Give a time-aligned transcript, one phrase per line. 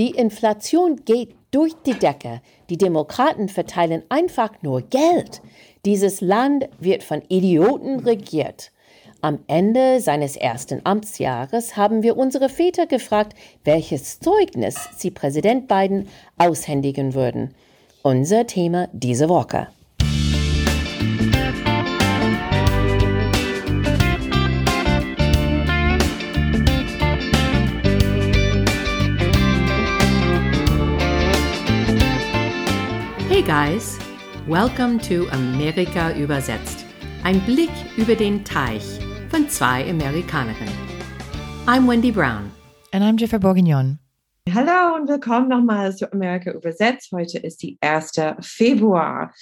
[0.00, 2.40] Die Inflation geht durch die Decke.
[2.70, 5.42] Die Demokraten verteilen einfach nur Geld.
[5.84, 8.72] Dieses Land wird von Idioten regiert.
[9.20, 16.08] Am Ende seines ersten Amtsjahres haben wir unsere Väter gefragt, welches Zeugnis sie Präsident Biden
[16.38, 17.54] aushändigen würden.
[18.02, 19.68] Unser Thema diese Woche.
[33.50, 33.98] Guys,
[34.46, 36.86] welcome to Amerika übersetzt.
[37.24, 38.84] Ein Blick über den Teich
[39.28, 40.72] von zwei Amerikanerinnen.
[41.66, 42.52] I'm Wendy Brown.
[42.92, 43.98] And I'm Jennifer Bourguignon.
[44.54, 47.10] Hallo und willkommen nochmal zu Amerika übersetzt.
[47.10, 48.12] Heute ist die 1.
[48.40, 49.34] Februar.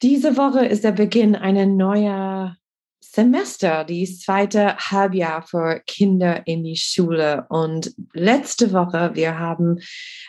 [0.00, 2.56] Diese Woche ist der Beginn einer neuen
[3.00, 7.44] Semester, die zweite Halbjahr für Kinder in die Schule.
[7.50, 9.78] Und letzte Woche, wir haben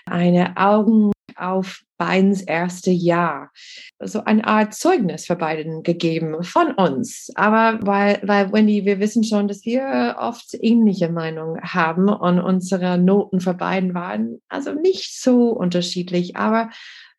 [0.06, 3.52] eine Augen auf Bidens erste Jahr
[4.00, 7.30] so eine Art Zeugnis für Biden gegeben von uns.
[7.36, 12.98] Aber weil, weil Wendy, wir wissen schon, dass wir oft ähnliche Meinungen haben und unsere
[12.98, 16.36] Noten für Biden waren also nicht so unterschiedlich.
[16.36, 16.70] Aber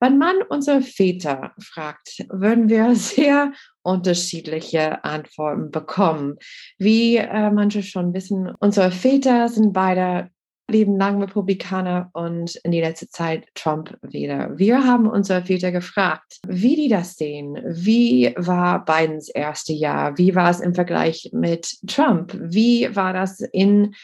[0.01, 6.39] wenn man unsere Väter fragt, würden wir sehr unterschiedliche Antworten bekommen.
[6.79, 10.31] Wie äh, manche schon wissen, unsere Väter sind beide
[10.71, 14.59] leben lang Republikaner und in die letzte Zeit Trump-Wähler.
[14.59, 17.59] Wir haben unsere Väter gefragt, wie die das sehen.
[17.67, 20.17] Wie war Bidens erste Jahr?
[20.19, 22.37] Wie war es im Vergleich mit Trump?
[22.41, 23.95] Wie war das in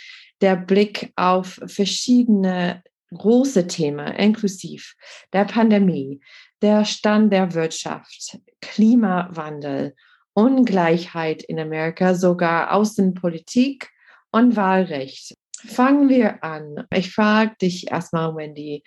[0.41, 2.83] der Blick auf verschiedene
[3.17, 4.95] große Themen, inklusive
[5.33, 6.21] der Pandemie,
[6.61, 9.95] der Stand der Wirtschaft, Klimawandel,
[10.35, 13.91] Ungleichheit in Amerika, sogar Außenpolitik
[14.31, 15.35] und Wahlrecht.
[15.67, 16.87] Fangen wir an.
[16.93, 18.85] Ich frage dich erstmal, Wendy,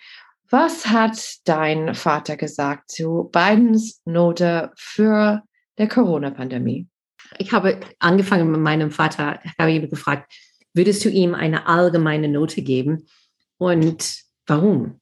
[0.48, 5.42] was hat dein Vater gesagt zu Bidens Note für
[5.78, 6.86] der Corona-Pandemie?
[7.38, 10.32] Ich habe angefangen mit meinem Vater, habe ihn gefragt,
[10.74, 13.06] würdest du ihm eine allgemeine Note geben?
[13.58, 15.00] Und warum?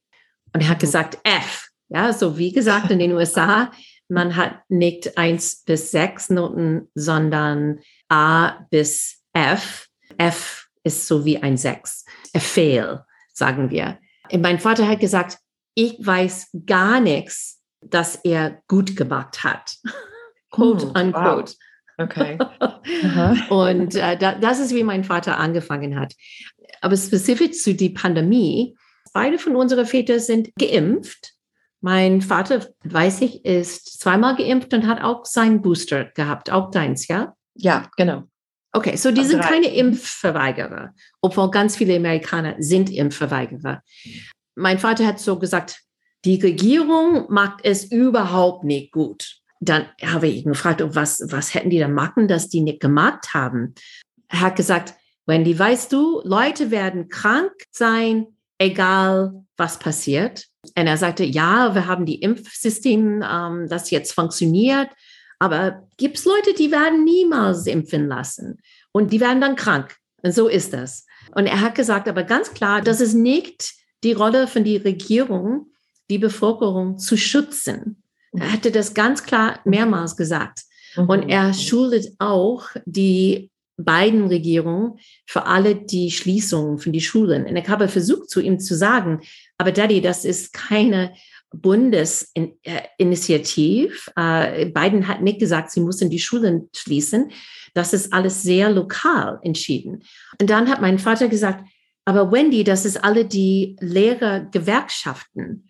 [0.53, 1.69] Und er hat gesagt F.
[1.89, 3.73] Ja, so wie gesagt in den USA,
[4.09, 9.89] man hat nicht eins bis sechs Noten, sondern A bis F.
[10.19, 12.05] F ist so wie ein Sechs.
[12.35, 13.99] A fail, sagen wir.
[14.39, 15.39] Mein Vater hat gesagt,
[15.75, 19.77] ich weiß gar nichts, dass er gut gemacht hat.
[20.51, 21.53] Quote, hm, unquote.
[21.53, 21.57] Wow.
[21.99, 22.39] Okay.
[23.51, 26.15] und äh, da, das ist, wie mein Vater angefangen hat.
[26.81, 28.75] Aber spezifisch zu der Pandemie,
[29.13, 31.35] beide von unseren Vätern sind geimpft.
[31.83, 37.09] Mein Vater, weiß ich, ist zweimal geimpft und hat auch seinen Booster gehabt, auch deins,
[37.09, 37.35] ja?
[37.55, 38.25] Ja, genau.
[38.73, 43.83] Okay, so die sind keine Impfverweigerer, obwohl ganz viele Amerikaner sind Impfverweigerer.
[44.55, 45.81] Mein Vater hat so gesagt,
[46.25, 49.41] die Regierung macht es überhaupt nicht gut.
[49.61, 53.35] Dann habe ich ihn gefragt, was, was hätten die da machen, dass die nicht gemacht
[53.35, 53.75] haben?
[54.29, 54.95] Er hat gesagt,
[55.27, 58.27] Wendy, weißt du, Leute werden krank sein,
[58.59, 60.47] egal was passiert.
[60.77, 64.89] Und er sagte, ja, wir haben die Impfsystem, ähm, das jetzt funktioniert.
[65.41, 68.59] Aber gibt es Leute, die werden niemals impfen lassen
[68.93, 69.97] und die werden dann krank.
[70.23, 71.07] Und so ist das.
[71.35, 73.73] Und er hat gesagt, aber ganz klar, das ist nicht
[74.05, 75.73] die Rolle von der Regierung,
[76.11, 78.03] die Bevölkerung zu schützen.
[78.33, 80.61] Er hatte das ganz klar mehrmals gesagt.
[80.97, 87.47] Und er schuldet auch die beiden Regierungen für alle die Schließungen von die Schulen.
[87.47, 89.21] Und ich habe versucht, zu ihm zu sagen,
[89.57, 91.15] aber Daddy, das ist keine
[91.53, 94.11] Bundesinitiativ.
[94.17, 97.31] Äh, Biden hat nicht gesagt, sie müssen die Schulen schließen.
[97.75, 100.03] Das ist alles sehr lokal entschieden.
[100.41, 101.65] Und dann hat mein Vater gesagt,
[102.05, 105.69] aber Wendy, das ist alle die Lehrergewerkschaften,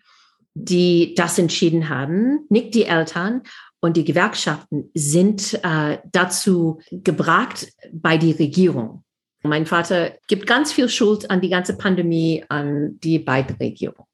[0.55, 3.43] die das entschieden haben, nicht die Eltern.
[3.81, 9.05] Und die Gewerkschaften sind äh, dazu gebracht bei die Regierung.
[9.43, 14.10] Mein Vater gibt ganz viel Schuld an die ganze Pandemie an die beiden Regierungen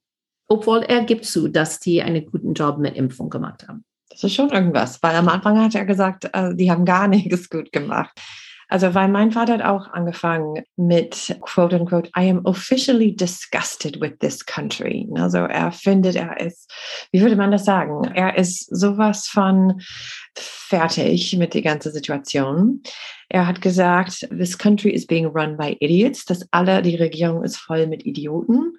[0.48, 3.84] obwohl er gibt zu, dass die einen guten Job mit Impfung gemacht haben.
[4.10, 7.50] Das ist schon irgendwas, weil am Anfang hat er gesagt, also die haben gar nichts
[7.50, 8.18] gut gemacht.
[8.68, 14.18] Also, weil mein Vater hat auch angefangen mit quote unquote, I am officially disgusted with
[14.18, 15.08] this country.
[15.14, 16.68] Also, er findet, er ist,
[17.12, 18.04] wie würde man das sagen?
[18.14, 19.80] Er ist sowas von
[20.34, 22.82] fertig mit der ganzen Situation.
[23.28, 27.58] Er hat gesagt, this country is being run by idiots, dass alle, die Regierung ist
[27.58, 28.76] voll mit Idioten.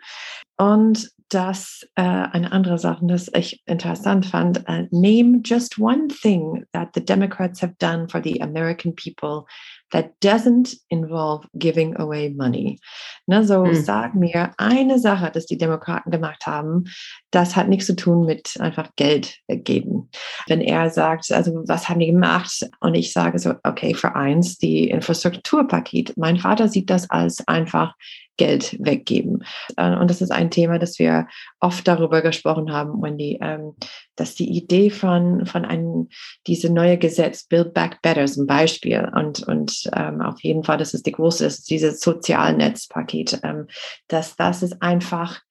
[0.58, 4.60] Und das äh, eine andere Sache, das ich interessant fand.
[4.70, 9.46] Uh, name just one thing that the Democrats have done for the American people
[9.92, 12.80] that doesn't involve giving away money.
[13.28, 13.76] Ne, so hm.
[13.76, 16.86] sag mir eine Sache, dass die Demokraten gemacht haben,
[17.32, 20.10] das hat nichts zu tun mit einfach Geld geben.
[20.48, 22.68] Wenn er sagt, also was haben die gemacht?
[22.80, 26.16] Und ich sage so, okay, für eins, die Infrastrukturpaket.
[26.18, 27.94] Mein Vater sieht das als einfach
[28.38, 29.44] Geld weggeben.
[29.75, 31.28] Äh, und das ist ein Thema, das wir
[31.60, 33.75] oft darüber gesprochen haben, Wendy, ähm,
[34.16, 36.10] dass die Idee von, von einem,
[36.45, 40.94] diese neue Gesetz, Build Back Better zum Beispiel, und, und ähm, auf jeden Fall, das
[40.94, 43.68] ist die große, das ist dieses Sozialnetzpaket, ähm,
[44.07, 45.42] dass das ist einfach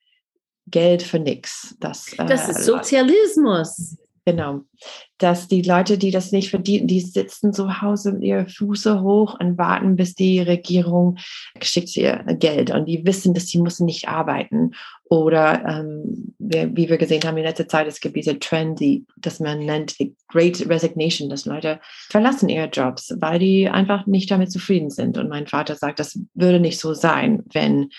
[0.67, 1.77] Geld für nichts.
[1.81, 3.97] Das, äh, das ist Sozialismus.
[4.25, 4.63] Genau.
[5.19, 9.39] Dass die Leute, die das nicht verdienen, die sitzen zu Hause mit ihren Füße hoch
[9.41, 11.17] und warten, bis die Regierung
[11.63, 12.71] schickt ihr Geld.
[12.71, 14.73] Und die wissen, dass sie müssen nicht arbeiten.
[15.09, 19.39] Oder ähm, wie wir gesehen haben in letzter Zeit, es gibt diese Trend, die, das
[19.39, 21.79] man nennt die Great Resignation, dass Leute
[22.11, 25.17] verlassen ihre Jobs, weil die einfach nicht damit zufrieden sind.
[25.17, 27.91] Und mein Vater sagt, das würde nicht so sein, wenn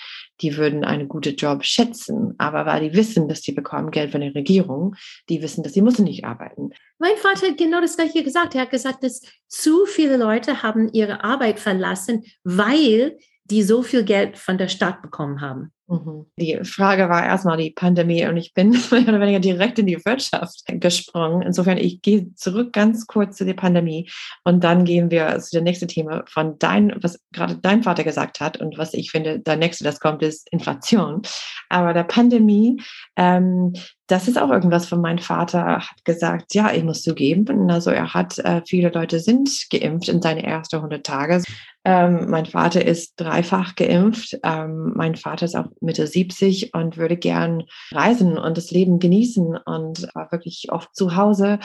[0.41, 4.21] die würden einen guten Job schätzen, aber weil die wissen, dass die bekommen Geld von
[4.21, 4.95] der Regierung,
[5.29, 6.71] die wissen, dass sie müssen nicht arbeiten.
[6.99, 8.55] Mein Vater hat genau das gleiche gesagt.
[8.55, 13.17] Er hat gesagt, dass zu viele Leute haben ihre Arbeit verlassen, weil
[13.49, 15.71] die so viel Geld von der Stadt bekommen haben.
[15.89, 16.25] Mhm.
[16.37, 20.03] Die Frage war erstmal die Pandemie und ich bin mehr oder weniger direkt in die
[20.03, 21.41] Wirtschaft gesprungen.
[21.41, 24.09] Insofern, ich gehe zurück ganz kurz zu der Pandemie
[24.43, 28.41] und dann gehen wir zu dem nächsten Thema von dein, was gerade dein Vater gesagt
[28.41, 31.21] hat und was ich finde, der nächste, das kommt, ist Inflation.
[31.69, 32.81] Aber der Pandemie,
[33.15, 33.73] ähm,
[34.07, 37.69] das ist auch irgendwas von meinem Vater hat gesagt, ja, ich muss zugeben.
[37.69, 41.43] Also er hat, äh, viele Leute sind geimpft in seine ersten 100 Tage.
[41.87, 44.37] Ähm, mein Vater ist dreifach geimpft.
[44.43, 47.63] Ähm, mein Vater ist auch Mitte 70 und würde gern
[47.93, 51.59] reisen und das Leben genießen und war wirklich oft zu Hause,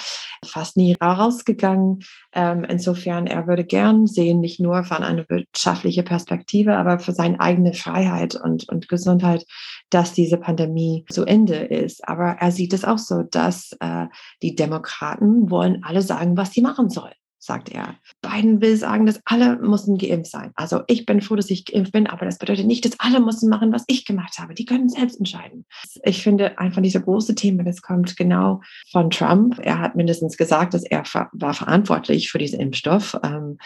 [0.44, 2.04] fast nie rausgegangen.
[2.32, 7.40] Ähm, insofern, er würde gern sehen, nicht nur von einer wirtschaftlichen Perspektive, aber für seine
[7.40, 9.44] eigene Freiheit und, und Gesundheit,
[9.90, 12.08] dass diese Pandemie zu Ende ist.
[12.08, 14.06] Aber er sieht es auch so, dass äh,
[14.40, 17.96] die Demokraten wollen alle sagen, was sie machen sollen sagt er.
[18.20, 20.52] Biden will sagen, dass alle müssen geimpft sein.
[20.54, 23.48] Also ich bin froh, dass ich geimpft bin, aber das bedeutet nicht, dass alle müssen
[23.48, 24.54] machen, was ich gemacht habe.
[24.54, 25.66] Die können selbst entscheiden.
[26.04, 28.60] Ich finde einfach diese große Thema, das kommt genau
[28.92, 29.58] von Trump.
[29.60, 31.02] Er hat mindestens gesagt, dass er
[31.32, 33.18] war verantwortlich für diesen Impfstoff.
[33.24, 33.58] Ähm,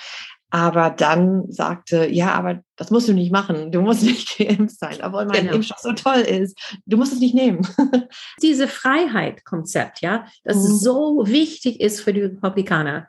[0.48, 3.72] aber dann sagte, ja, aber das musst du nicht machen.
[3.72, 5.56] Du musst nicht geimpft sein, obwohl mein genau.
[5.56, 6.58] Impfstoff so toll ist.
[6.86, 7.66] Du musst es nicht nehmen.
[8.42, 10.76] Diese Freiheit-Konzept, ja, das mhm.
[10.76, 13.08] so wichtig ist für die Republikaner.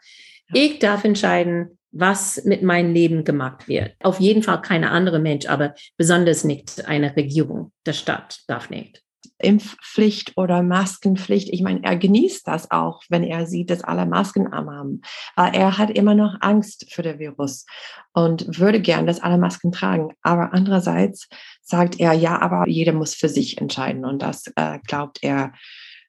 [0.54, 3.96] Ich darf entscheiden, was mit meinem Leben gemacht wird.
[4.04, 9.04] Auf jeden Fall keine andere Mensch, aber besonders nicht eine Regierung der Stadt darf nicht.
[9.40, 11.50] Impfpflicht oder Maskenpflicht.
[11.54, 15.02] Ich meine, er genießt das auch, wenn er sieht, dass alle Masken haben.
[15.36, 17.66] Aber er hat immer noch Angst für den Virus
[18.14, 20.14] und würde gern, dass alle Masken tragen.
[20.22, 21.28] Aber andererseits
[21.62, 24.06] sagt er, ja, aber jeder muss für sich entscheiden.
[24.06, 25.54] Und das äh, glaubt er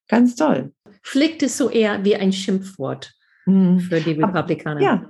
[0.09, 0.73] ganz toll.
[1.03, 3.13] Pflicht ist so eher wie ein Schimpfwort.
[3.81, 4.81] Für die Republikaner.
[4.81, 5.03] Ja.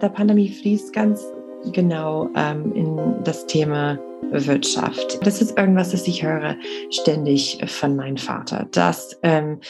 [0.00, 1.24] Der Pandemie fließt ganz
[1.72, 3.98] genau ähm, in das Thema
[4.30, 5.18] Wirtschaft.
[5.26, 6.56] Das ist irgendwas, das ich höre
[6.90, 9.60] ständig von meinem Vater, dass ähm,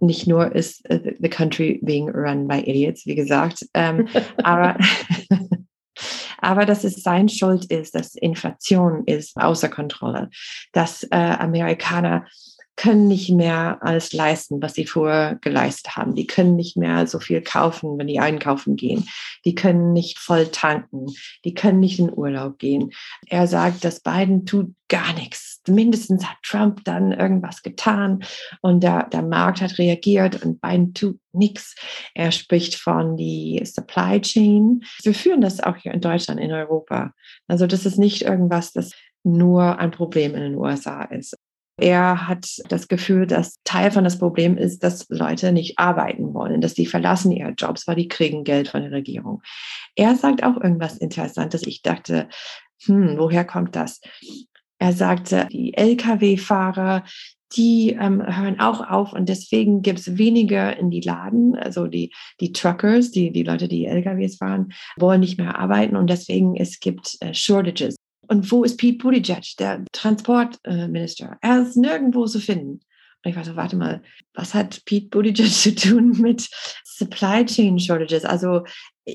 [0.00, 4.08] nicht nur ist uh, the country being run by idiots, wie gesagt, ähm,
[4.42, 4.76] aber
[6.40, 10.30] aber dass es sein Schuld ist, dass Inflation ist außer Kontrolle,
[10.72, 12.26] dass äh, Amerikaner
[12.78, 16.14] können nicht mehr alles leisten, was sie vorher geleistet haben.
[16.14, 19.08] Die können nicht mehr so viel kaufen, wenn die einkaufen gehen.
[19.44, 21.06] Die können nicht voll tanken.
[21.44, 22.92] Die können nicht in Urlaub gehen.
[23.26, 25.60] Er sagt, dass Biden tut gar nichts.
[25.66, 28.22] Mindestens hat Trump dann irgendwas getan
[28.62, 31.74] und der, der Markt hat reagiert und Biden tut nichts.
[32.14, 34.84] Er spricht von die Supply Chain.
[35.02, 37.12] Wir führen das auch hier in Deutschland, in Europa.
[37.48, 38.92] Also das ist nicht irgendwas, das
[39.24, 41.36] nur ein Problem in den USA ist.
[41.78, 46.60] Er hat das Gefühl, dass Teil von das Problem ist, dass Leute nicht arbeiten wollen,
[46.60, 49.42] dass sie verlassen ihre Jobs, weil die kriegen Geld von der Regierung.
[49.94, 51.64] Er sagt auch irgendwas Interessantes.
[51.66, 52.28] Ich dachte,
[52.84, 54.00] hm, woher kommt das?
[54.80, 57.04] Er sagte, die Lkw-Fahrer,
[57.56, 61.56] die ähm, hören auch auf und deswegen gibt es weniger in die Laden.
[61.56, 66.10] Also die, die Truckers, die, die Leute, die LKWs fahren, wollen nicht mehr arbeiten und
[66.10, 67.97] deswegen es gibt äh, Shortages.
[68.28, 71.38] Und wo ist Pete Buttigieg, der Transportminister?
[71.40, 72.80] er ist nirgendwo zu finden.
[73.24, 74.02] Und ich war so, warte mal,
[74.34, 76.48] was hat Pete Buttigieg zu tun mit
[76.84, 78.24] Supply Chain Shortages?
[78.24, 78.64] Also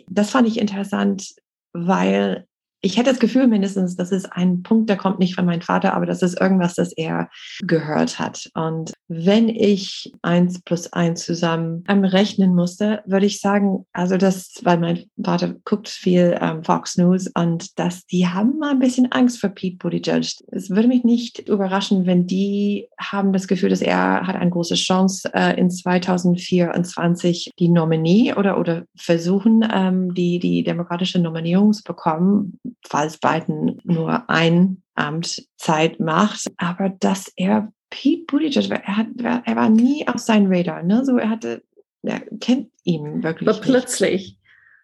[0.07, 1.27] das fand ich interessant,
[1.73, 2.47] weil
[2.85, 5.93] ich hätte das Gefühl mindestens, das ist ein Punkt, der kommt nicht von meinem Vater,
[5.93, 7.29] aber das ist irgendwas, das er
[7.61, 8.49] gehört hat.
[8.55, 14.79] Und wenn ich eins plus eins zusammen rechnen musste, würde ich sagen, also das, weil
[14.79, 19.39] mein Vater guckt viel ähm, Fox News und dass die haben mal ein bisschen Angst
[19.39, 20.03] vor Pete Buttigieg.
[20.51, 24.75] Es würde mich nicht überraschen, wenn die haben das Gefühl, dass er hat eine große
[24.75, 31.83] Chance äh, in 2024 die Nominee oder oder versuchen ähm, die die demokratische Nominierung zu
[31.83, 39.07] bekommen falls Biden nur ein Amt Zeit macht, aber dass er Pete Buttigieg, er, hat,
[39.17, 41.05] er war nie auf sein Radar, ne?
[41.05, 41.63] So er hatte,
[42.01, 43.49] er kennt ihn wirklich.
[43.49, 44.39] Aber plötzlich.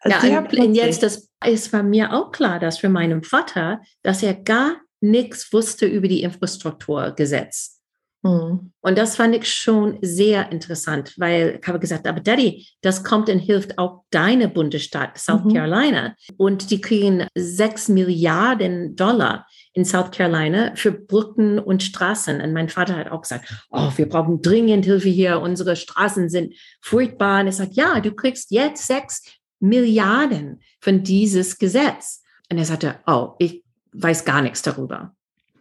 [0.05, 0.75] Ja, und, plötzlich.
[0.75, 5.51] jetzt, das, es war mir auch klar, dass für meinen Vater, dass er gar nichts
[5.51, 7.78] wusste über die Infrastrukturgesetz.
[8.21, 8.71] Mhm.
[8.81, 13.29] Und das fand ich schon sehr interessant, weil ich habe gesagt, aber Daddy, das kommt
[13.29, 15.53] und hilft auch deine Bundesstaat South mhm.
[15.53, 16.15] Carolina.
[16.37, 22.41] Und die kriegen sechs Milliarden Dollar in South Carolina für Brücken und Straßen.
[22.41, 25.39] Und mein Vater hat auch gesagt, oh, wir brauchen dringend Hilfe hier.
[25.39, 27.41] Unsere Straßen sind furchtbar.
[27.41, 29.23] Und er sagt, ja, du kriegst jetzt sechs
[29.61, 32.23] Milliarden von dieses Gesetz.
[32.51, 35.13] Und er sagte, oh, ich weiß gar nichts darüber.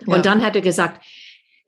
[0.07, 0.15] Ja.
[0.15, 1.05] Und dann hat er gesagt,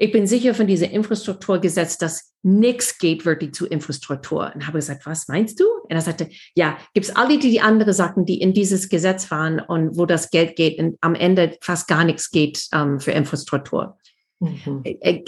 [0.03, 4.51] ich bin sicher von dieser Infrastrukturgesetz, dass nichts geht wirklich zu Infrastruktur.
[4.55, 5.65] Und habe gesagt, was meinst du?
[5.67, 9.31] Und er sagte, ja, gibt es alle die, die andere Sachen, die in dieses Gesetz
[9.31, 13.11] waren und wo das Geld geht und am Ende fast gar nichts geht ähm, für
[13.11, 13.99] Infrastruktur.
[14.39, 14.85] Mhm.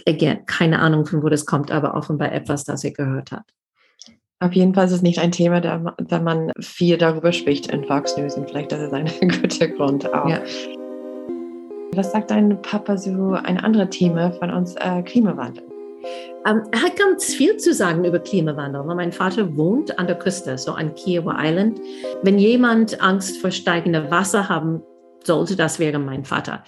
[0.09, 3.45] Again, keine Ahnung, von wo das kommt, aber offenbar etwas, das er gehört hat.
[4.41, 7.85] Auf jeden Fall ist es nicht ein Thema, da, da man viel darüber spricht in
[7.85, 9.07] Fox News und vielleicht das ist ein
[9.43, 10.31] guter Grund auch.
[10.31, 10.43] Ja.
[11.95, 15.63] Was sagt dein Papa so ein anderes Thema von uns, äh, Klimawandel?
[16.47, 18.83] Ähm, er hat ganz viel zu sagen über Klimawandel.
[18.83, 21.83] Mein Vater wohnt an der Küste, so an Kiowa Island.
[22.23, 24.83] Wenn jemand Angst vor steigendem Wasser haben
[25.23, 26.65] sollte, das wäre mein Vater.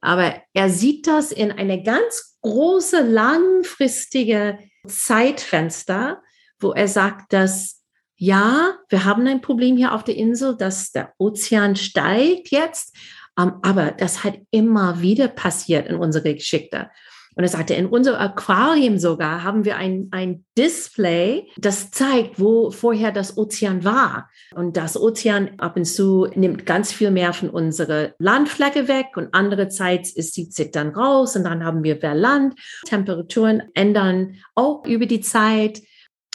[0.00, 6.22] Aber er sieht das in eine ganz große, langfristige Zeitfenster,
[6.60, 7.80] wo er sagt, dass
[8.22, 12.94] ja, wir haben ein Problem hier auf der Insel, dass der Ozean steigt jetzt,
[13.36, 16.90] aber das hat immer wieder passiert in unserer Geschichte.
[17.36, 22.70] Und er sagte, in unserem Aquarium sogar haben wir ein, ein Display, das zeigt, wo
[22.70, 24.28] vorher das Ozean war.
[24.54, 29.32] Und das Ozean ab und zu nimmt ganz viel mehr von unserer Landfläche weg und
[29.32, 32.54] andere Zeit ist sie zieht dann raus und dann haben wir mehr Land.
[32.84, 35.80] Temperaturen ändern auch über die Zeit.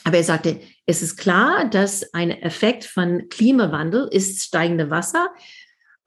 [0.05, 5.27] Aber er sagte, es ist klar, dass ein Effekt von Klimawandel ist steigende Wasser.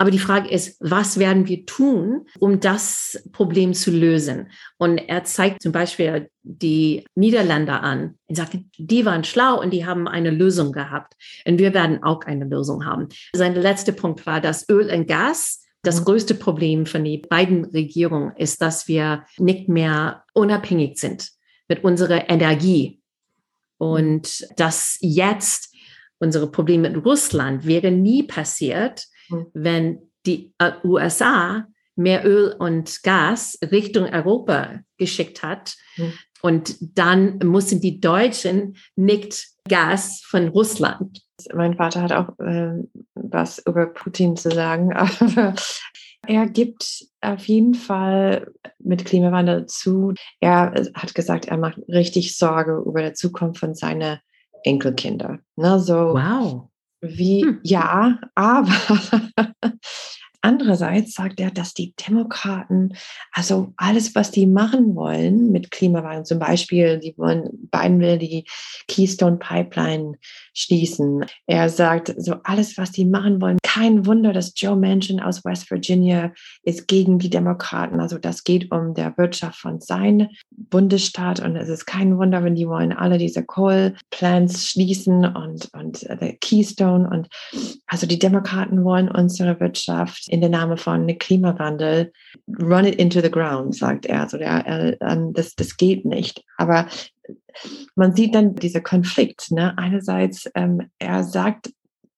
[0.00, 4.50] Aber die Frage ist, was werden wir tun, um das Problem zu lösen?
[4.78, 8.16] Und er zeigt zum Beispiel die Niederländer an.
[8.28, 11.14] Er sagt, die waren schlau und die haben eine Lösung gehabt.
[11.44, 13.08] Und wir werden auch eine Lösung haben.
[13.32, 16.04] Sein letzter Punkt war, dass Öl und Gas das mhm.
[16.04, 21.30] größte Problem von den beiden Regierungen ist, dass wir nicht mehr unabhängig sind
[21.66, 23.00] mit unserer Energie.
[23.78, 25.74] Und dass jetzt
[26.18, 29.06] unsere Probleme mit Russland wäre nie passiert.
[29.54, 31.66] Wenn die äh, USA
[31.96, 35.74] mehr Öl und Gas Richtung Europa geschickt hat.
[35.96, 36.12] Mhm.
[36.42, 41.20] Und dann mussten die Deutschen nicht Gas von Russland.
[41.52, 42.74] Mein Vater hat auch äh,
[43.14, 45.54] was über Putin zu sagen, aber
[46.26, 50.14] er gibt auf jeden Fall mit Klimawandel zu.
[50.40, 54.18] Er hat gesagt, er macht richtig Sorge über die Zukunft von seinen
[54.62, 55.38] Enkelkinder.
[55.56, 56.68] Ne, so wow.
[57.02, 57.60] Wie, hm.
[57.62, 58.68] ja, aber
[60.40, 62.94] Andererseits sagt er, dass die Demokraten,
[63.32, 68.44] also alles, was die machen wollen mit Klimawandel, zum Beispiel, die wollen, Biden will die
[68.86, 70.14] Keystone Pipeline
[70.54, 71.24] schließen.
[71.46, 75.70] Er sagt, so alles, was die machen wollen, kein Wunder, dass Joe Manchin aus West
[75.70, 78.00] Virginia ist gegen die Demokraten.
[78.00, 82.54] Also das geht um der Wirtschaft von seinem Bundesstaat und es ist kein Wunder, wenn
[82.54, 87.28] die wollen alle diese Coal Plants schließen und, und äh, Keystone und
[87.86, 92.12] also die Demokraten wollen unsere Wirtschaft in der Name von Klimawandel,
[92.60, 94.22] run it into the ground, sagt er.
[94.22, 94.96] Also der, äh,
[95.32, 96.44] das, das geht nicht.
[96.56, 96.86] Aber
[97.94, 99.50] man sieht dann dieser Konflikt.
[99.50, 99.76] Ne?
[99.76, 101.70] Einerseits, ähm, er sagt,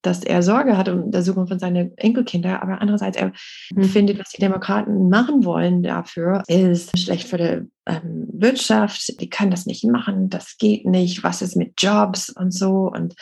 [0.03, 3.33] dass er Sorge hat um der Zukunft von seinen Enkelkinder, aber andererseits er
[3.75, 3.85] mhm.
[3.85, 9.21] findet, was die Demokraten machen wollen dafür, ist schlecht für die ähm, Wirtschaft.
[9.21, 11.23] Die kann das nicht machen, das geht nicht.
[11.23, 12.91] Was ist mit Jobs und so?
[12.91, 13.15] Und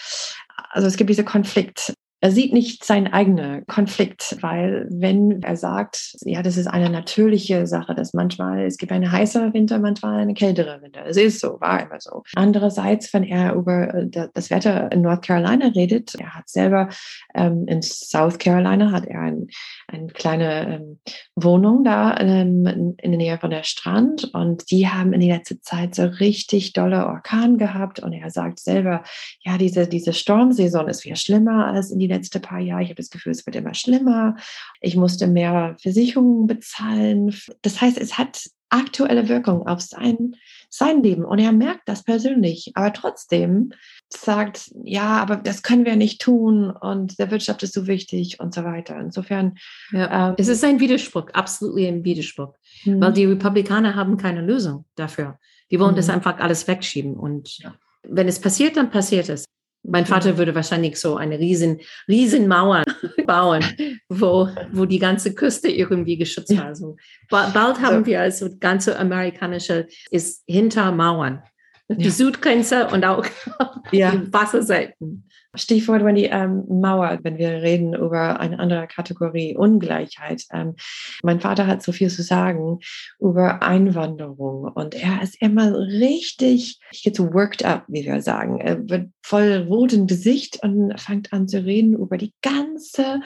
[0.71, 6.17] also es gibt diesen Konflikt er sieht nicht seinen eigenen Konflikt, weil wenn er sagt,
[6.23, 10.35] ja, das ist eine natürliche Sache, dass manchmal es gibt eine heißere Winter, manchmal eine
[10.35, 11.07] kältere Winter.
[11.07, 12.25] Es ist so, war immer so.
[12.35, 16.89] Andererseits, wenn er über äh, das Wetter in North Carolina redet, er hat selber
[17.35, 19.47] ähm, in South Carolina hat er ein,
[19.87, 20.99] eine kleine ähm,
[21.37, 25.63] Wohnung da ähm, in der Nähe von der Strand und die haben in der letzten
[25.63, 29.05] Zeit so richtig dolle Orkan gehabt und er sagt selber,
[29.45, 32.83] ja, diese, diese Sturmsaison ist viel schlimmer als in die letzten paar Jahre.
[32.83, 34.37] Ich habe das Gefühl, es wird immer schlimmer.
[34.81, 37.35] Ich musste mehr Versicherungen bezahlen.
[37.63, 40.37] Das heißt, es hat aktuelle Wirkung auf sein,
[40.69, 42.73] sein Leben und er merkt das persönlich.
[42.75, 43.73] Aber trotzdem
[44.09, 48.55] sagt, ja, aber das können wir nicht tun und der Wirtschaft ist so wichtig und
[48.55, 48.99] so weiter.
[48.99, 49.57] Insofern.
[49.93, 53.01] Ja, ähm, es ist ein Widerspruch, absolut ein Widerspruch, mhm.
[53.01, 55.39] weil die Republikaner haben keine Lösung dafür.
[55.71, 55.97] Die wollen mhm.
[55.97, 57.75] das einfach alles wegschieben und ja.
[58.03, 59.45] wenn es passiert, dann passiert es.
[59.91, 62.85] Mein Vater würde wahrscheinlich so eine riesen, riesen Mauer
[63.27, 63.65] bauen,
[64.09, 66.67] wo, wo die ganze Küste irgendwie geschützt war.
[66.67, 66.97] Also,
[67.31, 71.43] bald haben wir also ganze amerikanische ist hinter Mauern.
[71.89, 72.11] Die ja.
[72.11, 73.25] Südgrenze und auch
[73.93, 74.13] ja.
[74.13, 75.25] die Wasserseiten.
[75.55, 80.45] Stichwort, wenn die ähm, Mauer, wenn wir reden über eine andere Kategorie, Ungleichheit.
[80.53, 80.77] Ähm,
[81.23, 82.81] mein Vater hat so viel zu sagen
[83.19, 88.61] über Einwanderung und er ist immer richtig, ich gehe so worked up, wie wir sagen.
[88.61, 93.21] Er wird voll rotem Gesicht und fängt an zu reden über die ganze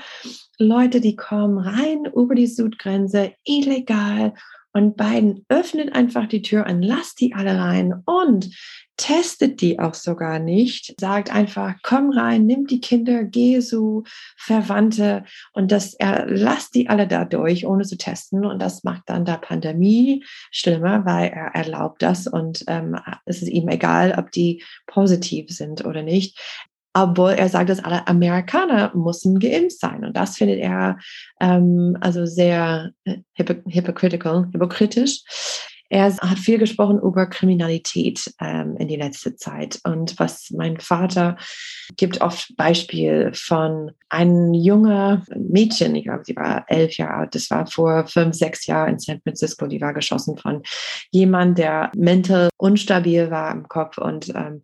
[0.58, 4.32] Leute, die kommen rein über die Südgrenze, illegal
[4.72, 8.50] und Biden öffnet einfach die Tür und lasst die alle rein und
[8.96, 14.04] testet die auch sogar nicht, sagt einfach, komm rein, nimm die Kinder, Jesu,
[14.36, 18.44] Verwandte und das, er lasst die alle da durch, ohne zu testen.
[18.44, 23.48] Und das macht dann der Pandemie schlimmer, weil er erlaubt das und ähm, es ist
[23.48, 26.38] ihm egal, ob die positiv sind oder nicht
[26.94, 30.04] obwohl er sagt, dass alle Amerikaner müssen geimpft sein.
[30.04, 30.98] Und das findet er
[31.40, 35.22] ähm, also sehr äh, hypocritical, hypokritisch.
[35.92, 39.78] Er hat viel gesprochen über Kriminalität ähm, in die letzte Zeit.
[39.84, 41.36] Und was mein Vater
[41.98, 47.50] gibt oft Beispiel von einem jungen Mädchen, ich glaube, sie war elf Jahre alt, das
[47.50, 50.62] war vor fünf, sechs Jahren in San Francisco, die war geschossen von
[51.10, 54.62] jemand, der mental unstabil war im Kopf und ähm,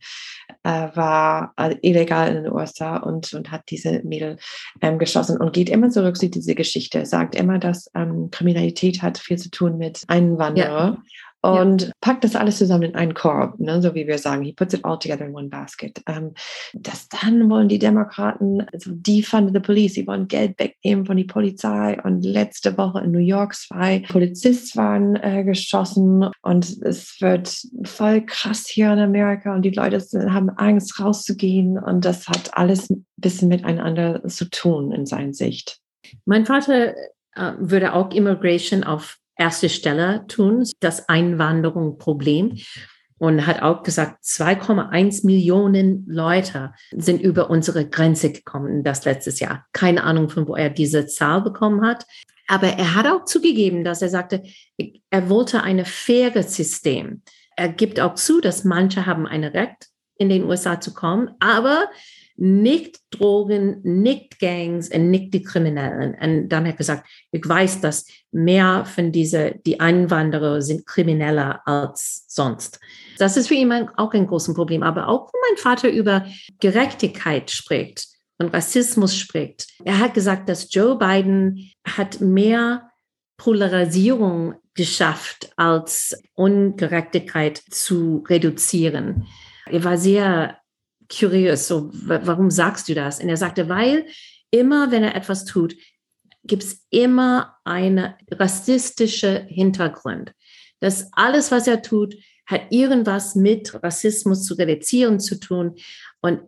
[0.64, 4.38] äh, war äh, illegal in den USA und, und hat diese Mädel
[4.80, 9.18] ähm, geschossen und geht immer zurück zu dieser Geschichte, sagt immer, dass ähm, Kriminalität hat
[9.18, 10.96] viel zu tun mit Einwanderer.
[10.96, 11.02] Ja
[11.40, 11.90] und ja.
[12.00, 14.84] packt das alles zusammen in einen Korb, ne, so wie wir sagen, he puts it
[14.84, 16.02] all together in one basket.
[16.06, 16.34] Ähm,
[16.74, 21.24] das dann wollen die Demokraten, also defund the police, sie wollen Geld wegnehmen von der
[21.24, 27.56] Polizei und letzte Woche in New York zwei Polizisten waren äh, geschossen und es wird
[27.84, 29.98] voll krass hier in Amerika und die Leute
[30.32, 35.78] haben Angst rauszugehen und das hat alles ein bisschen miteinander zu tun in seiner Sicht.
[36.24, 36.94] Mein Vater
[37.34, 42.58] äh, würde auch Immigration auf erste Stelle tun, das Einwanderungsproblem.
[43.20, 49.66] Und hat auch gesagt, 2,1 Millionen Leute sind über unsere Grenze gekommen das letztes Jahr.
[49.72, 52.06] Keine Ahnung, von wo er diese Zahl bekommen hat.
[52.46, 54.44] Aber er hat auch zugegeben, dass er sagte,
[55.10, 57.22] er wollte ein faires System.
[57.56, 61.88] Er gibt auch zu, dass manche haben ein Recht, in den USA zu kommen, aber
[62.38, 66.14] nicht Drogen, nicht Gangs und nicht die Kriminellen.
[66.20, 71.60] Und dann hat er gesagt, ich weiß, dass mehr von diese, die Einwanderer sind krimineller
[71.66, 72.78] als sonst.
[73.18, 74.84] Das ist für ihn auch ein großes Problem.
[74.84, 76.26] Aber auch wenn mein Vater über
[76.60, 78.06] Gerechtigkeit spricht
[78.38, 82.88] und Rassismus spricht, er hat gesagt, dass Joe Biden hat mehr
[83.36, 89.26] Polarisierung geschafft, als Ungerechtigkeit zu reduzieren.
[89.66, 90.57] Er war sehr
[91.08, 93.20] curious, so, warum sagst du das?
[93.20, 94.06] Und er sagte, weil
[94.50, 95.74] immer, wenn er etwas tut,
[96.44, 100.32] gibt es immer eine rassistische Hintergrund.
[100.80, 102.14] Dass alles, was er tut,
[102.46, 105.74] hat irgendwas mit Rassismus zu reduzieren zu tun.
[106.22, 106.40] Und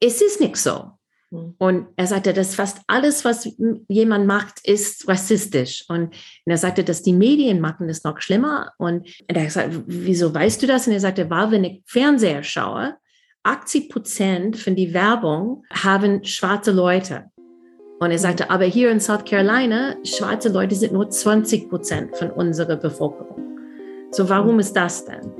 [0.00, 0.92] es ist nicht so.
[1.30, 1.54] Hm.
[1.58, 3.48] Und er sagte, dass fast alles, was
[3.88, 5.84] jemand macht, ist rassistisch.
[5.88, 8.72] Und er sagte, dass die Medien machen das noch schlimmer.
[8.78, 10.86] Und er sagte, wieso weißt du das?
[10.86, 12.96] Und er sagte, weil wenn ich Fernseher schaue,
[13.42, 17.30] 80 Prozent von die Werbung haben schwarze Leute.
[18.00, 22.30] Und er sagte, aber hier in South Carolina, schwarze Leute sind nur 20 Prozent von
[22.30, 23.58] unserer Bevölkerung.
[24.10, 25.32] So warum ist das denn?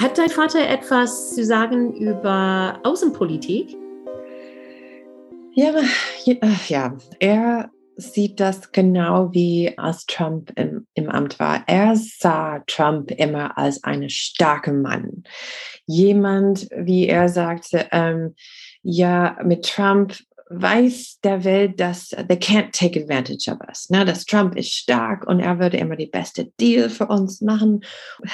[0.00, 3.76] Hat dein Vater etwas zu sagen über Außenpolitik?
[5.52, 5.74] Ja,
[6.68, 11.64] ja, er sieht das genau wie als Trump im, im Amt war.
[11.66, 15.24] Er sah Trump immer als einen starken Mann.
[15.86, 18.34] Jemand, wie er sagte, ähm,
[18.82, 20.16] ja, mit Trump
[20.54, 23.88] weiß der Welt, dass they can't take advantage of us.
[23.90, 24.04] Ne?
[24.04, 27.84] Dass Trump ist stark und er würde immer die beste Deal für uns machen.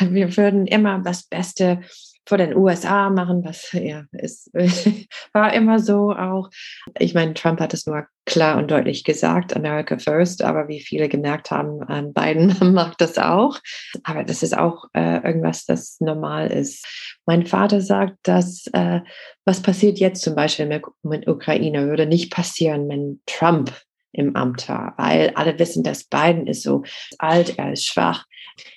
[0.01, 1.81] Wir würden immer das Beste
[2.29, 4.51] vor den USA machen, was ja ist,
[5.33, 6.51] war immer so auch.
[6.99, 11.09] Ich meine, Trump hat es nur klar und deutlich gesagt, America first, aber wie viele
[11.09, 11.81] gemerkt haben,
[12.13, 13.59] Biden macht das auch.
[14.05, 16.87] Aber das ist auch äh, irgendwas, das normal ist.
[17.25, 19.01] Mein Vater sagt, dass äh,
[19.47, 20.67] was passiert jetzt zum Beispiel
[21.03, 23.73] mit Ukraine, würde nicht passieren, wenn Trump
[24.13, 26.83] im Amt war, weil alle wissen, dass Biden ist so
[27.19, 28.27] alt, er ist schwach,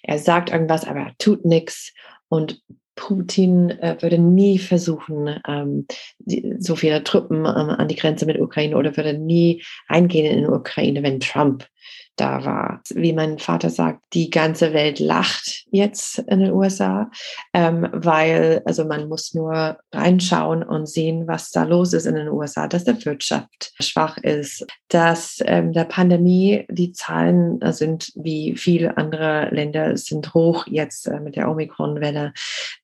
[0.04, 1.94] er sagt irgendwas, aber er tut nichts.
[2.30, 2.62] Und
[2.96, 5.86] Putin äh, würde nie versuchen, ähm,
[6.20, 10.40] die, so viele Truppen ähm, an die Grenze mit Ukraine oder würde nie eingehen in
[10.40, 11.68] die Ukraine, wenn Trump
[12.16, 12.82] da war.
[12.90, 17.10] Wie mein Vater sagt, die ganze Welt lacht jetzt in den USA,
[17.54, 22.30] ähm, weil also man muss nur reinschauen und sehen, was da los ist in den
[22.30, 28.98] USA, dass die Wirtschaft schwach ist, dass ähm, der Pandemie die Zahlen sind wie viele
[28.98, 32.34] andere Länder sind hoch jetzt äh, mit der Omikron-Welle,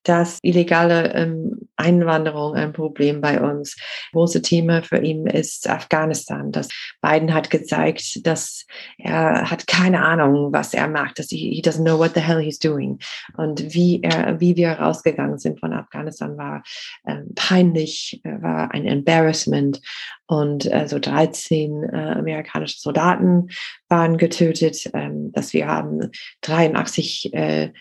[0.04, 3.76] dass illegale ähm, Einwanderung ein Problem bei uns.
[4.12, 6.50] Große Thema für ihn ist Afghanistan.
[6.50, 6.68] Das
[7.02, 11.18] Biden hat gezeigt, dass er hat keine Ahnung, was er macht.
[11.18, 12.98] Dass he, he doesn't know what the hell he's doing.
[13.36, 16.62] Und wie er, wie wir rausgegangen sind von Afghanistan war
[17.04, 19.80] äh, peinlich, war ein Embarrassment.
[20.26, 23.48] Und äh, so 13 äh, amerikanische Soldaten
[23.88, 24.90] waren getötet.
[24.94, 26.10] Ähm, dass wir haben
[26.42, 27.72] 83 äh,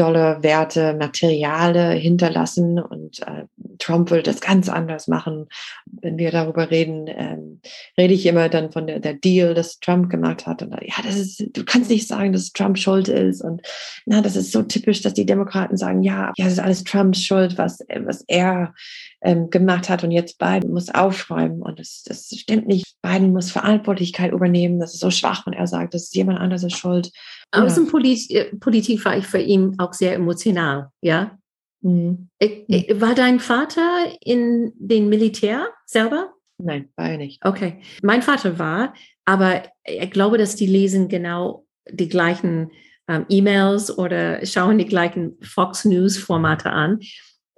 [0.00, 3.44] Milliarden Dollarwerte, Materiale hinterlassen und äh,
[3.78, 5.46] Trump will das ganz anders machen.
[5.86, 7.60] Wenn wir darüber reden, ähm,
[7.98, 10.62] rede ich immer dann von der, der Deal, das Trump gemacht hat.
[10.62, 13.42] Und ja, das ist, du kannst nicht sagen, dass Trump schuld ist.
[13.42, 13.62] Und
[14.06, 17.22] na, das ist so typisch, dass die Demokraten sagen, ja, ja, das ist alles Trumps
[17.22, 18.74] Schuld, was, was er
[19.22, 20.02] ähm, gemacht hat.
[20.04, 21.62] Und jetzt Biden muss aufräumen.
[21.62, 22.96] Und das, das stimmt nicht.
[23.02, 24.80] Biden muss Verantwortlichkeit übernehmen.
[24.80, 27.10] Das ist so schwach, wenn er sagt, das ist jemand anderes Schuld.
[27.52, 31.38] Außenpolitik äh, Politik war ich für ihn auch sehr emotional, ja.
[31.82, 32.28] Mhm.
[32.40, 36.34] War dein Vater in den Militär selber?
[36.58, 37.44] Nein, war er nicht.
[37.44, 37.80] Okay.
[38.02, 42.70] Mein Vater war, aber ich glaube, dass die lesen genau die gleichen
[43.08, 47.00] ähm, E-Mails oder schauen die gleichen Fox News Formate an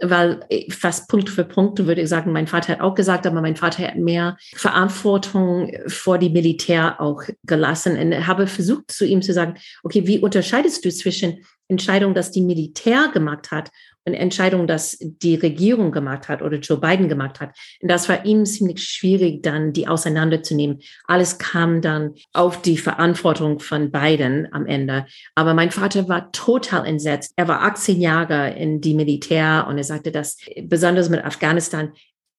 [0.03, 3.57] weil fast Punkt für Punkt würde ich sagen, mein Vater hat auch gesagt, aber mein
[3.57, 7.97] Vater hat mehr Verantwortung vor die Militär auch gelassen.
[7.97, 12.43] Und habe versucht zu ihm zu sagen, okay, wie unterscheidest du zwischen Entscheidung, dass die
[12.43, 13.71] Militär gemacht hat
[14.05, 17.57] Entscheidung, dass die Regierung gemacht hat oder Joe Biden gemacht hat.
[17.81, 20.81] Und das war ihm ziemlich schwierig, dann die auseinanderzunehmen.
[21.07, 25.07] Alles kam dann auf die Verantwortung von Biden am Ende.
[25.35, 27.33] Aber mein Vater war total entsetzt.
[27.37, 31.93] Er war 18 Jahre in die Militär und er sagte, dass besonders mit Afghanistan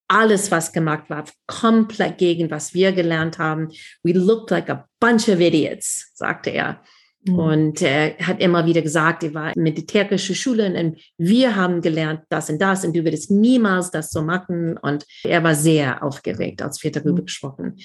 [0.07, 3.69] alles, was gemacht war, komplett gegen was wir gelernt haben.
[4.03, 6.81] We looked like a bunch of idiots, sagte er.
[7.25, 7.39] Mhm.
[7.39, 12.21] Und er hat immer wieder gesagt, er war in militärische Schulen und wir haben gelernt
[12.29, 14.77] das und das und du würdest niemals das so machen.
[14.77, 17.25] Und er war sehr aufgeregt, als wir darüber mhm.
[17.25, 17.77] gesprochen.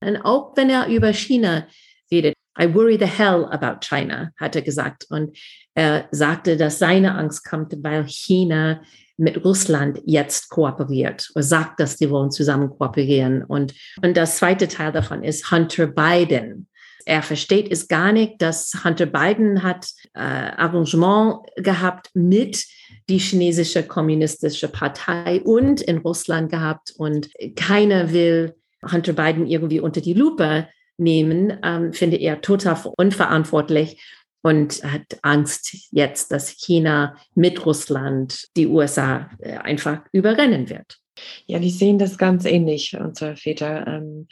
[0.00, 1.66] Und auch wenn er über China
[2.10, 5.06] redet, I worry the hell about China, hat er gesagt.
[5.08, 5.36] Und
[5.74, 8.82] er sagte, dass seine Angst kommt, weil China
[9.16, 13.44] mit Russland jetzt kooperiert oder sagt, dass die wollen zusammen kooperieren.
[13.44, 16.68] Und, und das zweite Teil davon ist Hunter Biden
[17.10, 22.64] er versteht es gar nicht, dass Hunter Biden hat äh, Arrangement gehabt mit
[23.08, 28.54] die chinesische kommunistische Partei und in Russland gehabt und keiner will
[28.88, 30.68] Hunter Biden irgendwie unter die Lupe
[30.98, 34.00] nehmen, ähm, finde er total unverantwortlich
[34.42, 40.98] und hat Angst jetzt, dass China mit Russland die USA äh, einfach überrennen wird.
[41.46, 43.86] Ja, die sehen das ganz ähnlich, unsere Väter.
[43.86, 44.28] Ähm,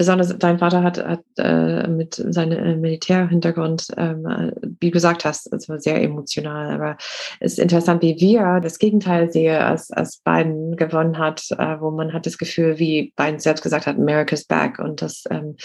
[0.00, 5.26] besonders dein Vater hat, hat äh, mit seinem äh, Militärhintergrund, ähm, äh, wie du gesagt
[5.26, 6.70] hast, war sehr emotional.
[6.70, 6.96] Aber
[7.38, 11.90] es ist interessant, wie wir das Gegenteil sehen, als, als Biden gewonnen hat, äh, wo
[11.90, 15.56] man hat das Gefühl, wie Biden selbst gesagt hat, America's back und dass ähm,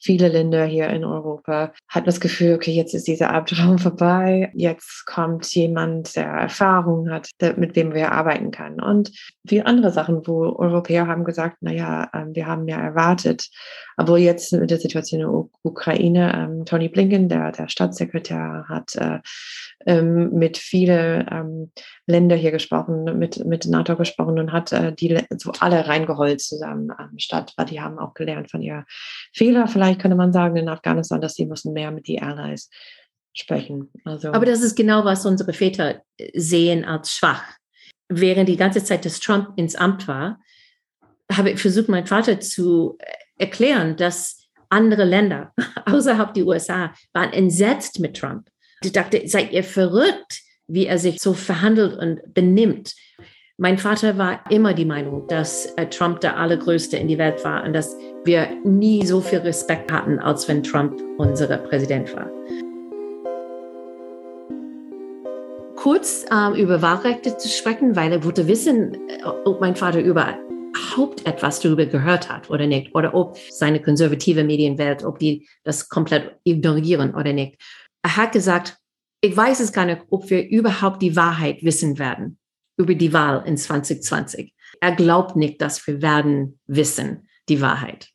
[0.00, 5.04] viele Länder hier in Europa hatten das Gefühl, okay, jetzt ist dieser Abtraum vorbei, jetzt
[5.06, 8.80] kommt jemand, der Erfahrung hat, mit dem wir arbeiten können.
[8.80, 9.12] Und
[9.44, 13.48] wie andere Sachen, wo Europäer haben gesagt, naja, äh, wir haben ja erwartet,
[13.96, 18.94] aber jetzt mit der Situation in der Ukraine, ähm, Tony Blinken, der, der Staatssekretär, hat
[18.96, 19.20] äh,
[19.86, 21.72] ähm, mit vielen ähm,
[22.06, 26.90] Ländern hier gesprochen, mit, mit NATO gesprochen und hat äh, die so alle reingeholt zusammen
[26.98, 28.84] ähm, statt, weil die haben auch gelernt von ihr
[29.32, 29.68] Fehler.
[29.68, 32.70] Vielleicht könnte man sagen in Afghanistan, dass sie müssen mehr mit den Allies
[33.32, 33.90] sprechen.
[34.04, 36.02] Also, Aber das ist genau, was unsere Väter
[36.34, 37.44] sehen als schwach
[38.08, 40.40] während die ganze Zeit, dass Trump ins Amt war,
[41.30, 42.98] habe ich versucht, meinen Vater zu
[43.38, 45.52] erklären, dass andere Länder
[45.86, 48.48] außerhalb die USA waren entsetzt mit Trump.
[48.82, 52.94] Ich dachte, seid ihr verrückt, wie er sich so verhandelt und benimmt.
[53.58, 57.64] Mein Vater war immer die Meinung, dass äh, Trump der allergrößte in die Welt war
[57.64, 62.30] und dass wir nie so viel Respekt hatten, als wenn Trump unser Präsident war.
[65.76, 71.26] Kurz ähm, über Wahlrechte zu sprechen, weil er wollte wissen, äh, ob mein Vater überhaupt
[71.26, 76.36] etwas darüber gehört hat oder nicht, oder ob seine konservative Medienwelt, ob die das komplett
[76.44, 77.60] ignorieren oder nicht.
[78.02, 78.78] Er hat gesagt,
[79.20, 82.38] ich weiß es gar nicht, ob wir überhaupt die Wahrheit wissen werden
[82.78, 84.54] über die Wahl in 2020.
[84.80, 88.08] Er glaubt nicht, dass wir werden wissen, die Wahrheit.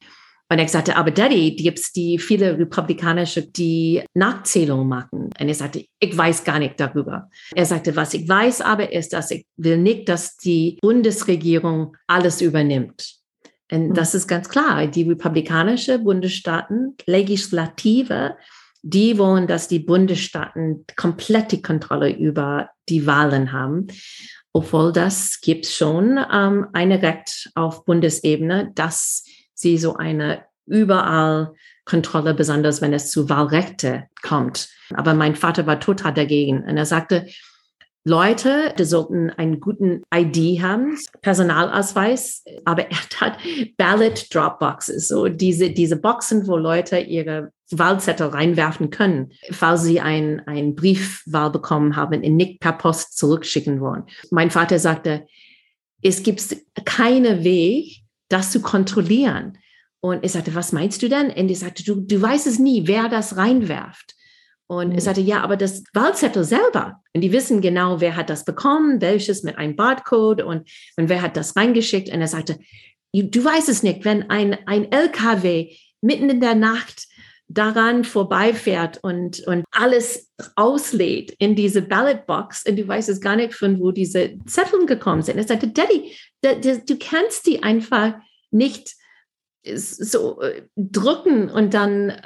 [0.51, 5.29] Und er sagte, aber Daddy, gibt es die viele Republikanische, die Nachzählung machen.
[5.39, 7.29] Und er sagte, ich weiß gar nicht darüber.
[7.55, 12.41] Er sagte, was ich weiß aber ist, dass ich will nicht, dass die Bundesregierung alles
[12.41, 13.15] übernimmt.
[13.71, 13.93] Und hm.
[13.93, 14.87] das ist ganz klar.
[14.87, 18.35] Die republikanische Bundesstaaten, Legislative,
[18.81, 23.87] die wollen, dass die Bundesstaaten komplett die Kontrolle über die Wahlen haben
[24.53, 29.23] obwohl das gibt schon ähm, eine Recht auf Bundesebene, dass
[29.62, 31.54] sie so eine überall
[31.86, 34.69] Kontrolle, besonders wenn es zu Wahlrechte kommt.
[34.93, 37.28] Aber mein Vater war total dagegen und er sagte,
[38.04, 43.38] Leute, die sollten einen guten ID haben, Personalausweis, aber er hat
[43.78, 50.41] Ballot Dropboxes, so diese, diese Boxen, wo Leute ihre Wahlzettel reinwerfen können, falls sie ein,
[50.47, 54.04] ein Briefwahl bekommen haben und nicht per Post zurückschicken wollen.
[54.32, 55.28] Mein Vater sagte,
[56.02, 56.43] es gibt
[56.86, 58.00] keinen Weg,
[58.32, 59.58] das zu kontrollieren.
[60.00, 61.30] Und ich sagte, was meinst du denn?
[61.30, 64.15] Und ich sagte, du, du weißt es nie, wer das reinwerft.
[64.67, 64.98] Und mhm.
[64.98, 67.02] ich sagte, ja, aber das Wahlzettel selber.
[67.13, 71.22] Und die wissen genau, wer hat das bekommen, welches mit einem Barcode und, und wer
[71.22, 72.10] hat das reingeschickt.
[72.10, 72.58] Und er sagte,
[73.13, 77.08] du weißt es nicht, wenn ein, ein LKW mitten in der Nacht
[77.53, 83.53] daran vorbeifährt und, und alles auslädt in diese Ballotbox und du weißt es gar nicht,
[83.53, 85.37] von wo diese Zettel gekommen sind.
[85.37, 88.13] Er sagte, Daddy, du kannst die einfach
[88.51, 88.95] nicht
[89.63, 92.19] so äh, drücken und dann äh,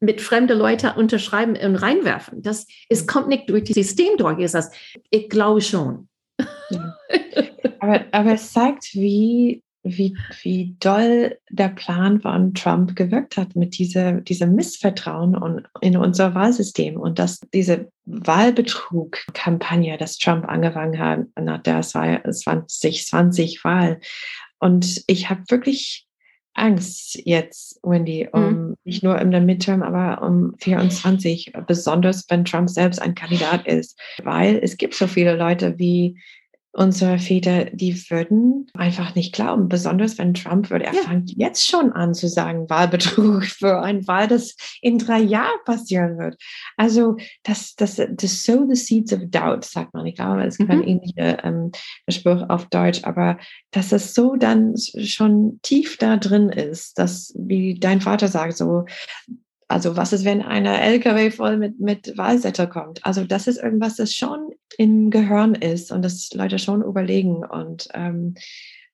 [0.00, 2.42] mit fremden Leuten unterschreiben und reinwerfen.
[2.42, 3.06] Das, es mhm.
[3.06, 4.38] kommt nicht durch das System durch.
[4.38, 4.70] Ist das,
[5.10, 6.08] ich glaube schon.
[6.70, 6.96] Ja.
[7.78, 13.78] Aber, aber es zeigt, wie, wie, wie doll der Plan von Trump gewirkt hat mit
[13.78, 21.62] dieser, diesem Missvertrauen in unser Wahlsystem und dass diese Wahlbetrug-Kampagne, das Trump angefangen hat nach
[21.62, 24.00] der 2020 Wahl.
[24.58, 26.06] Und ich habe wirklich
[26.54, 28.76] Angst jetzt, Wendy, um mhm.
[28.84, 34.60] nicht nur im Midterm, aber um 24, besonders wenn Trump selbst ein Kandidat ist, weil
[34.62, 36.18] es gibt so viele Leute wie
[36.72, 40.86] unsere Väter, die würden einfach nicht glauben, besonders wenn Trump würde.
[40.86, 41.02] Er ja.
[41.02, 46.18] fängt jetzt schon an zu sagen, Wahlbetrug für eine Wahl, das in drei Jahren passieren
[46.18, 46.40] wird.
[46.78, 50.06] Also das, das, das sow the seeds of doubt, sagt man.
[50.06, 50.88] Ich glaube, es ist kein mhm.
[50.88, 51.72] ähnlicher ähm,
[52.08, 53.38] Spruch auf Deutsch, aber
[53.70, 58.86] dass es so dann schon tief da drin ist, dass, wie dein Vater sagt, so
[59.72, 63.04] also was ist, wenn einer LKW voll mit, mit Wahlsätze kommt?
[63.04, 67.44] Also das ist irgendwas, das schon im Gehirn ist und das Leute schon überlegen.
[67.44, 68.34] Und, ähm,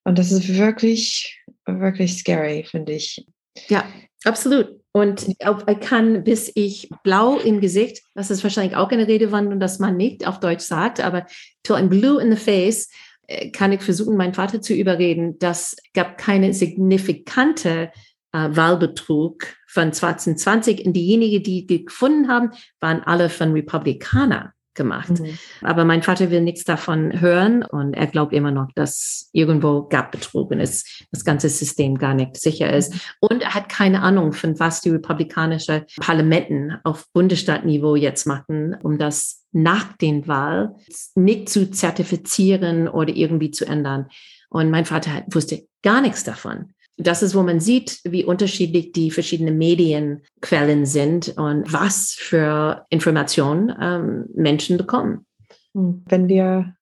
[0.03, 3.25] und das ist wirklich, wirklich scary, finde ich.
[3.67, 3.83] Ja,
[4.23, 4.79] absolut.
[4.91, 5.37] Und ich
[5.81, 10.25] kann, bis ich blau im Gesicht, das ist wahrscheinlich auch eine Redewandlung, dass man nicht
[10.27, 11.25] auf Deutsch sagt, aber
[11.63, 12.89] to ein blue in the face,
[13.27, 17.91] äh, kann ich versuchen, meinen Vater zu überreden, dass gab keine signifikante
[18.33, 25.19] äh, Wahlbetrug von 2020 und diejenigen, die die gefunden haben, waren alle von Republikaner gemacht.
[25.19, 25.37] Mhm.
[25.61, 30.11] Aber mein Vater will nichts davon hören und er glaubt immer noch, dass irgendwo gab
[30.11, 32.93] Betrug und es, das ganze System gar nicht sicher ist.
[32.93, 32.99] Mhm.
[33.19, 38.97] Und er hat keine Ahnung, von was die republikanischen Parlamenten auf Bundesstaatniveau jetzt machen, um
[38.97, 40.75] das nach den Wahlen
[41.13, 44.07] nicht zu zertifizieren oder irgendwie zu ändern.
[44.49, 49.09] Und mein Vater wusste gar nichts davon das ist, wo man sieht, wie unterschiedlich die
[49.09, 55.25] verschiedenen Medienquellen sind und was für Informationen ähm, Menschen bekommen.
[55.73, 56.75] Hm, wenn wir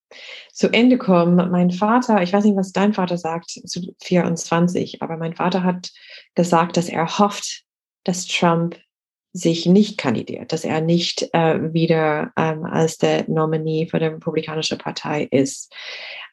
[0.53, 5.17] zu Ende kommen, mein Vater, ich weiß nicht, was dein Vater sagt zu 24, aber
[5.17, 5.91] mein Vater hat
[6.33, 7.63] gesagt, dass er hofft,
[8.03, 8.77] dass Trump
[9.33, 14.77] sich nicht kandidiert, dass er nicht äh, wieder ähm, als der Nominee für die Republikanische
[14.77, 15.71] Partei ist.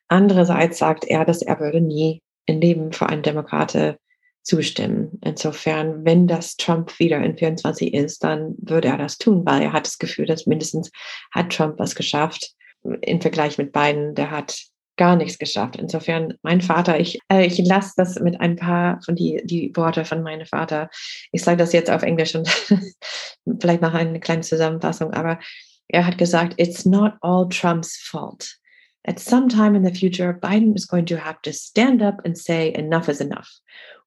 [0.08, 3.98] Andererseits sagt er, dass er würde nie im Leben für einen Demokrate
[4.42, 5.18] zustimmen.
[5.24, 9.72] Insofern, wenn das Trump wieder in 24 ist, dann würde er das tun, weil er
[9.72, 10.90] hat das Gefühl, dass mindestens
[11.32, 12.52] hat Trump was geschafft
[13.00, 14.14] im Vergleich mit Biden.
[14.14, 14.62] Der hat
[14.96, 15.76] gar nichts geschafft.
[15.76, 20.04] Insofern, mein Vater, ich, äh, ich lasse das mit ein paar von die, die Worte
[20.04, 20.90] von meinem Vater.
[21.32, 22.48] Ich sage das jetzt auf Englisch und
[23.60, 25.40] vielleicht noch eine kleine Zusammenfassung, aber
[25.88, 28.56] er hat gesagt, it's not all Trump's fault.
[29.06, 32.38] At some time in the future, Biden is going to have to stand up and
[32.38, 33.50] say enough is enough.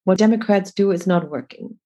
[0.05, 1.77] What Democrats do is not working.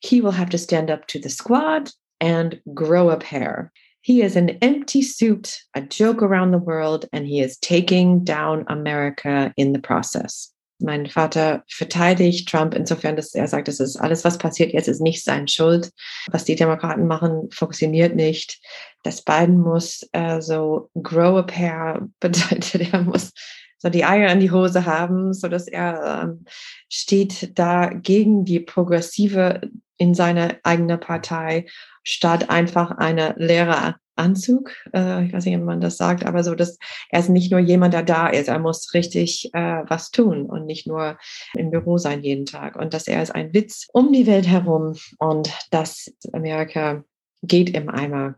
[0.00, 1.90] He will have to stand up to the squad
[2.20, 3.72] and grow a pair.
[4.02, 8.66] He is an empty suit, a joke around the world, and he is taking down
[8.68, 10.53] America in the process.
[10.84, 15.00] Mein Vater verteidigt Trump insofern, dass er sagt, das ist alles, was passiert jetzt, ist
[15.00, 15.90] nicht sein Schuld.
[16.30, 18.60] Was die Demokraten machen, funktioniert nicht.
[19.02, 23.32] Das Biden muss äh, so grow a pair bedeutet, er muss
[23.78, 26.44] so die Eier in die Hose haben, so dass er ähm,
[26.90, 29.60] steht da gegen die Progressive
[29.98, 31.66] in seiner eigenen Partei
[32.02, 34.72] statt einfach eine leere Anzug.
[34.92, 36.78] Äh, ich weiß nicht, wie man das sagt, aber so, dass
[37.10, 38.48] er ist nicht nur jemand, der da ist.
[38.48, 41.18] Er muss richtig äh, was tun und nicht nur
[41.54, 42.76] im Büro sein jeden Tag.
[42.76, 47.04] Und dass er ist ein Witz um die Welt herum und dass Amerika
[47.42, 48.36] geht im Eimer.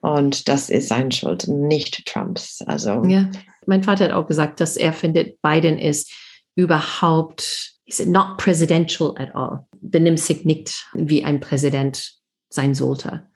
[0.00, 2.60] Und das ist seine Schuld, nicht Trumps.
[2.66, 3.30] Also ja,
[3.66, 6.12] mein Vater hat auch gesagt, dass er findet, Biden ist
[6.56, 9.66] überhaupt, is not presidential at all.
[9.80, 12.14] Benimmt sich nicht wie ein Präsident
[12.48, 13.28] sein sollte.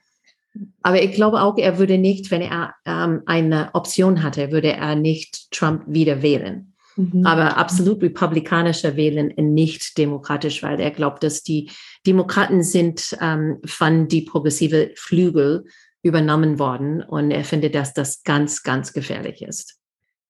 [0.81, 4.95] Aber ich glaube auch, er würde nicht, wenn er ähm, eine Option hatte, würde er
[4.95, 6.73] nicht Trump wieder wählen.
[6.95, 7.25] Mhm.
[7.25, 11.69] Aber absolut republikanischer wählen und nicht demokratisch, weil er glaubt, dass die
[12.05, 15.65] Demokraten sind ähm, von die progressive Flügel
[16.03, 19.77] übernommen worden und er findet, dass das ganz, ganz gefährlich ist.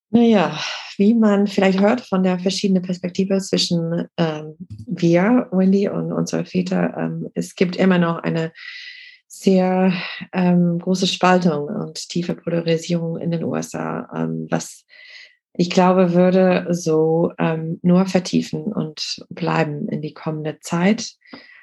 [0.10, 0.58] Naja,
[0.98, 4.56] wie man vielleicht hört von der verschiedenen Perspektive zwischen ähm,
[4.88, 8.54] wir, Wendy, und unsere Väter, ähm, es gibt immer noch eine
[9.28, 9.94] sehr
[10.34, 14.86] ähm, große Spaltung und tiefe Polarisierung in den USA, ähm, was
[15.60, 21.14] ich glaube, würde so ähm, nur vertiefen und bleiben in die kommende Zeit.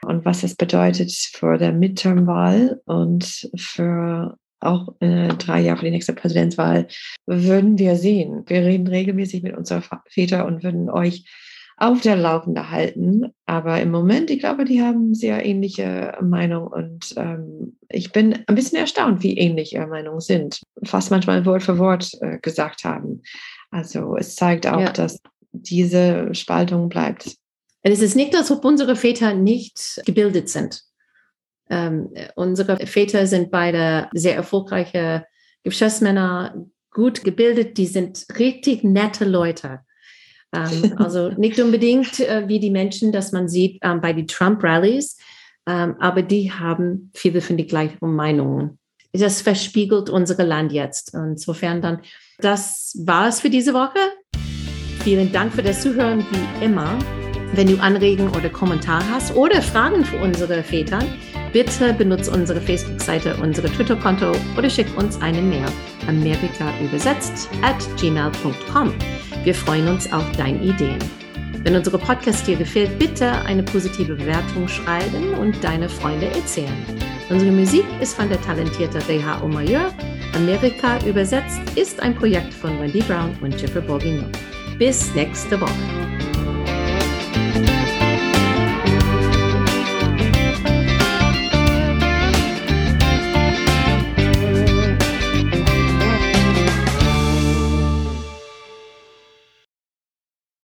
[0.04, 5.90] Und was es bedeutet für der Midterm-Wahl und für auch äh, drei Jahre für die
[5.92, 6.88] nächste Präsidentswahl,
[7.26, 8.42] würden wir sehen.
[8.46, 11.24] Wir reden regelmäßig mit unseren Vätern und würden euch
[11.76, 13.32] auf der Laufende halten.
[13.46, 18.54] Aber im Moment, ich glaube, die haben sehr ähnliche Meinungen und ähm, ich bin ein
[18.54, 20.62] bisschen erstaunt, wie ähnlich ihre Meinungen sind.
[20.84, 23.22] Fast manchmal Wort für Wort äh, gesagt haben.
[23.70, 24.92] Also es zeigt auch, ja.
[24.92, 25.20] dass
[25.52, 27.36] diese Spaltung bleibt.
[27.82, 30.82] Es ist nicht, als ob unsere Väter nicht gebildet sind.
[31.68, 35.26] Ähm, unsere Väter sind beide sehr erfolgreiche
[35.64, 39.80] Geschäftsmänner, gut gebildet, die sind richtig nette Leute.
[40.54, 45.18] Ähm, also nicht unbedingt äh, wie die Menschen, dass man sieht ähm, bei den Trump-Rallies,
[45.66, 48.78] ähm, aber die haben viele von den gleichen Meinungen.
[49.12, 51.14] Das verspiegelt unser Land jetzt.
[51.14, 52.00] Insofern dann,
[52.38, 53.98] das war es für diese Woche.
[55.04, 56.98] Vielen Dank für das Zuhören, wie immer.
[57.52, 60.98] Wenn du Anregungen oder Kommentare hast oder Fragen für unsere Väter,
[61.52, 65.66] bitte benutze unsere Facebook-Seite, unsere Twitter-Konto oder schick uns eine Mail.
[66.08, 68.92] Amerika übersetzt at gmail.com.
[69.44, 70.98] Wir freuen uns auf deine Ideen.
[71.62, 76.72] Wenn unsere Podcast dir gefällt, bitte eine positive Bewertung schreiben und deine Freunde erzählen.
[77.28, 79.92] Unsere Musik ist von der talentierten Reha Omayeur.
[80.34, 84.32] Amerika übersetzt ist ein Projekt von Wendy Brown und Jeffrey Bourguignon.
[84.78, 86.13] Bis nächste Woche.